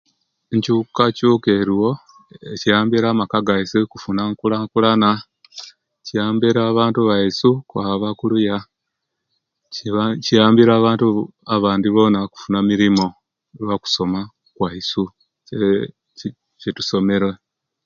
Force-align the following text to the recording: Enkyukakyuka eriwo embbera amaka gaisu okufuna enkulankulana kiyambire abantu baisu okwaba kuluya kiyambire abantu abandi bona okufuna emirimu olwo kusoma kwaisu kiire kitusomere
Enkyukakyuka 0.53 1.49
eriwo 1.59 1.91
embbera 2.77 3.07
amaka 3.11 3.37
gaisu 3.47 3.75
okufuna 3.81 4.21
enkulankulana 4.29 5.09
kiyambire 6.05 6.59
abantu 6.71 6.99
baisu 7.09 7.49
okwaba 7.59 8.09
kuluya 8.19 8.57
kiyambire 10.25 10.71
abantu 10.79 11.05
abandi 11.55 11.87
bona 11.95 12.17
okufuna 12.25 12.57
emirimu 12.63 13.05
olwo 13.57 13.75
kusoma 13.83 14.19
kwaisu 14.55 15.03
kiire 15.45 15.71
kitusomere 16.61 17.29